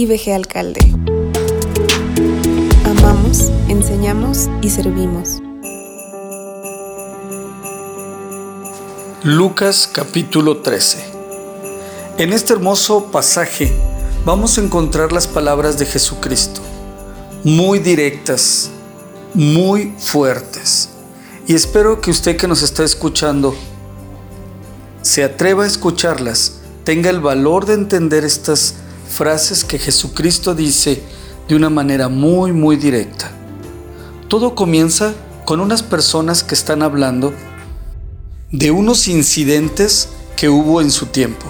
[0.00, 0.80] IBG Alcalde.
[2.86, 5.42] Amamos, enseñamos y servimos.
[9.22, 11.04] Lucas capítulo 13.
[12.16, 13.74] En este hermoso pasaje
[14.24, 16.62] vamos a encontrar las palabras de Jesucristo,
[17.44, 18.70] muy directas,
[19.34, 20.88] muy fuertes.
[21.46, 23.54] Y espero que usted que nos está escuchando
[25.02, 28.76] se atreva a escucharlas, tenga el valor de entender estas
[29.10, 31.02] frases que Jesucristo dice
[31.48, 33.30] de una manera muy, muy directa.
[34.28, 37.34] Todo comienza con unas personas que están hablando
[38.52, 41.46] de unos incidentes que hubo en su tiempo.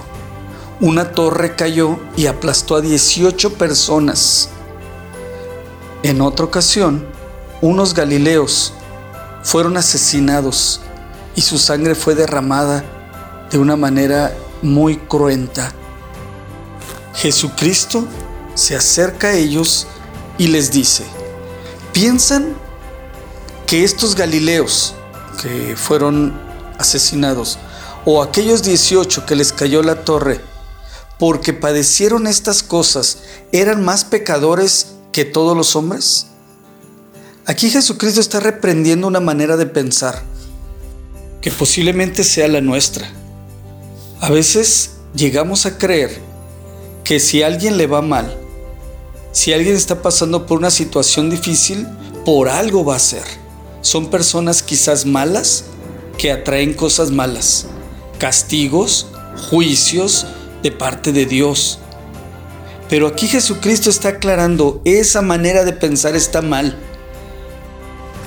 [0.79, 4.49] Una torre cayó y aplastó a 18 personas.
[6.01, 7.05] En otra ocasión,
[7.61, 8.73] unos galileos
[9.43, 10.81] fueron asesinados
[11.35, 12.83] y su sangre fue derramada
[13.51, 15.73] de una manera muy cruenta.
[17.13, 18.07] Jesucristo
[18.55, 19.87] se acerca a ellos
[20.37, 21.03] y les dice,
[21.93, 22.53] ¿piensan
[23.67, 24.95] que estos galileos
[25.41, 26.33] que fueron
[26.77, 27.57] asesinados
[28.05, 30.41] o aquellos 18 que les cayó la torre,
[31.19, 33.19] porque padecieron estas cosas,
[33.51, 36.27] eran más pecadores que todos los hombres?
[37.45, 40.23] Aquí Jesucristo está reprendiendo una manera de pensar
[41.41, 43.09] que posiblemente sea la nuestra.
[44.19, 46.21] A veces llegamos a creer
[47.11, 48.33] que si a alguien le va mal,
[49.33, 51.85] si alguien está pasando por una situación difícil,
[52.23, 53.25] por algo va a ser.
[53.81, 55.65] Son personas quizás malas
[56.17, 57.65] que atraen cosas malas,
[58.17, 59.07] castigos,
[59.49, 60.25] juicios
[60.63, 61.79] de parte de Dios.
[62.87, 66.77] Pero aquí Jesucristo está aclarando, esa manera de pensar está mal.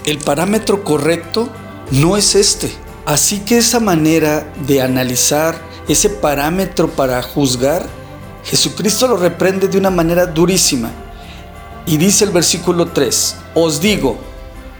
[0.04, 1.48] El parámetro correcto
[1.90, 2.70] no es este.
[3.06, 8.03] Así que esa manera de analizar ese parámetro para juzgar,
[8.44, 10.90] Jesucristo lo reprende de una manera durísima.
[11.86, 14.18] Y dice el versículo 3, os digo,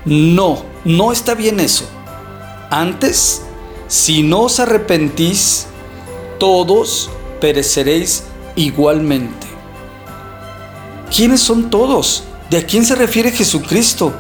[0.04, 1.84] no, no está bien eso.
[2.70, 3.42] Antes,
[3.88, 5.66] si no os arrepentís,
[6.38, 7.10] todos
[7.40, 8.24] pereceréis
[8.56, 9.46] igualmente.
[11.14, 12.24] ¿Quiénes son todos?
[12.50, 14.14] ¿De a quién se refiere Jesucristo?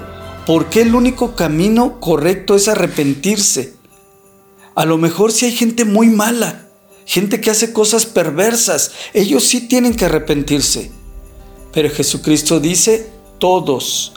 [0.46, 3.74] ¿Por qué el único camino correcto es arrepentirse?
[4.74, 6.63] A lo mejor si hay gente muy mala,
[7.06, 10.90] gente que hace cosas perversas, ellos sí tienen que arrepentirse.
[11.72, 14.12] Pero Jesucristo dice, todos,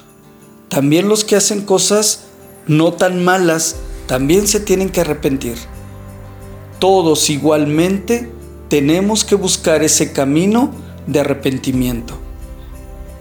[0.69, 2.25] también los que hacen cosas
[2.67, 3.77] no tan malas,
[4.07, 5.57] también se tienen que arrepentir.
[6.79, 8.31] Todos igualmente
[8.69, 10.71] tenemos que buscar ese camino
[11.07, 12.17] de arrepentimiento.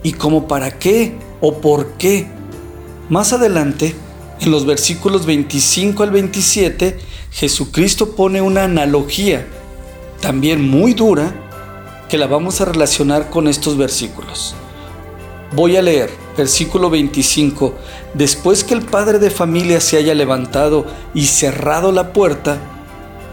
[0.02, 2.26] ¿Y cómo para qué o por qué?
[3.08, 3.94] Más adelante,
[4.40, 6.98] en los versículos 25 al 27,
[7.30, 9.46] Jesucristo pone una analogía
[10.20, 11.34] también muy dura
[12.08, 14.54] que la vamos a relacionar con estos versículos.
[15.52, 17.74] Voy a leer versículo 25.
[18.14, 22.58] Después que el padre de familia se haya levantado y cerrado la puerta,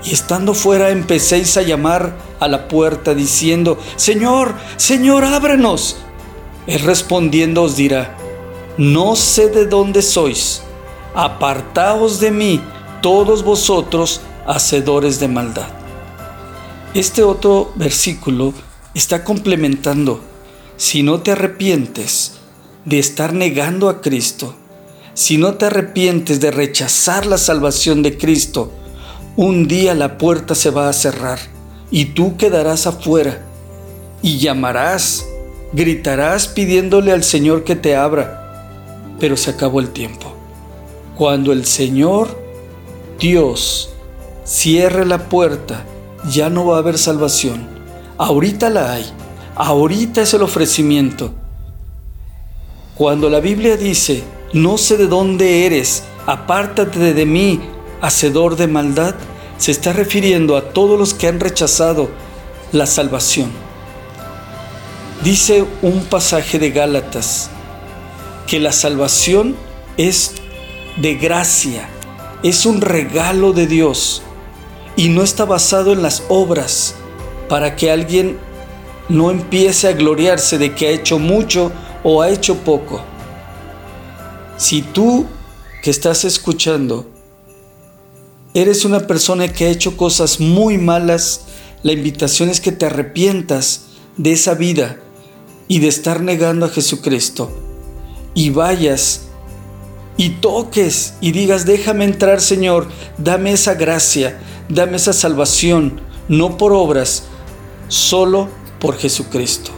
[0.03, 5.97] y estando fuera empecéis a llamar a la puerta diciendo, Señor, Señor, ábrenos.
[6.67, 8.17] Él respondiendo os dirá,
[8.77, 10.62] no sé de dónde sois,
[11.15, 12.61] apartaos de mí,
[13.01, 15.67] todos vosotros, hacedores de maldad.
[16.93, 18.53] Este otro versículo
[18.93, 20.21] está complementando,
[20.77, 22.33] si no te arrepientes
[22.85, 24.55] de estar negando a Cristo,
[25.13, 28.71] si no te arrepientes de rechazar la salvación de Cristo,
[29.35, 31.39] un día la puerta se va a cerrar
[31.91, 33.45] y tú quedarás afuera
[34.23, 35.25] y llamarás,
[35.73, 40.32] gritarás pidiéndole al Señor que te abra, pero se acabó el tiempo.
[41.17, 42.35] Cuando el Señor,
[43.19, 43.89] Dios,
[44.43, 45.85] cierre la puerta,
[46.29, 47.67] ya no va a haber salvación.
[48.17, 49.05] Ahorita la hay.
[49.55, 51.31] Ahorita es el ofrecimiento.
[52.95, 57.59] Cuando la Biblia dice, no sé de dónde eres, apártate de mí,
[58.01, 59.15] hacedor de maldad,
[59.57, 62.09] se está refiriendo a todos los que han rechazado
[62.71, 63.51] la salvación.
[65.23, 67.49] Dice un pasaje de Gálatas
[68.47, 69.55] que la salvación
[69.97, 70.35] es
[70.97, 71.87] de gracia,
[72.43, 74.21] es un regalo de Dios
[74.95, 76.95] y no está basado en las obras
[77.49, 78.37] para que alguien
[79.09, 81.71] no empiece a gloriarse de que ha hecho mucho
[82.03, 83.01] o ha hecho poco.
[84.57, 85.25] Si tú
[85.81, 87.09] que estás escuchando
[88.53, 91.45] eres una persona que ha hecho cosas muy malas,
[91.81, 93.85] la invitación es que te arrepientas
[94.17, 94.99] de esa vida
[95.67, 97.51] y de estar negando a Jesucristo
[98.35, 99.27] y vayas
[100.17, 102.87] y toques y digas, déjame entrar Señor,
[103.17, 104.39] dame esa gracia,
[104.69, 105.99] Dame esa salvación,
[106.29, 107.25] no por obras,
[107.89, 108.47] solo
[108.79, 109.71] por Jesucristo.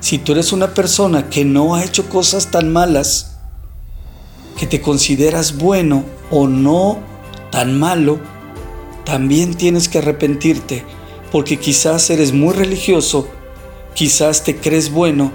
[0.00, 3.38] Si tú eres una persona que no ha hecho cosas tan malas,
[4.58, 6.98] que te consideras bueno o no
[7.50, 8.20] tan malo,
[9.04, 10.84] también tienes que arrepentirte,
[11.32, 13.28] porque quizás eres muy religioso,
[13.94, 15.32] quizás te crees bueno,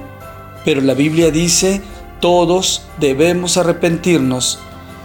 [0.63, 1.81] pero la Biblia dice,
[2.19, 4.60] todos debemos arrepentirnos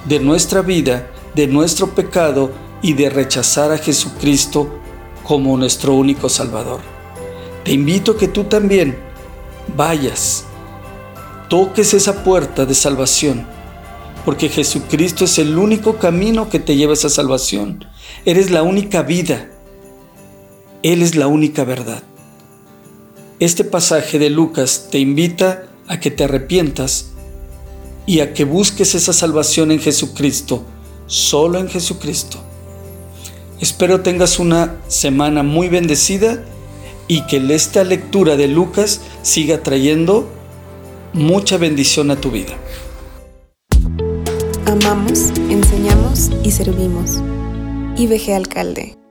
[0.07, 4.79] de nuestra vida, de nuestro pecado y de rechazar a Jesucristo
[5.23, 6.81] como nuestro único Salvador.
[7.65, 8.99] Te invito a que tú también
[9.77, 10.45] vayas,
[11.49, 13.47] toques esa puerta de salvación,
[14.25, 17.85] porque Jesucristo es el único camino que te lleva a esa salvación.
[18.25, 19.49] Eres la única vida.
[20.83, 22.03] Él es la única verdad.
[23.39, 27.11] Este pasaje de Lucas te invita a que te arrepientas
[28.07, 30.65] y a que busques esa salvación en Jesucristo,
[31.07, 32.39] solo en Jesucristo.
[33.61, 36.45] Espero tengas una semana muy bendecida
[37.07, 40.29] y que esta lectura de Lucas siga trayendo
[41.13, 42.55] mucha bendición a tu vida.
[44.67, 47.21] Amamos, enseñamos y servimos.
[47.97, 49.02] IBG Alcalde